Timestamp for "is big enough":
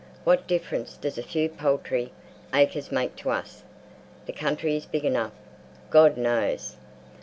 4.75-5.33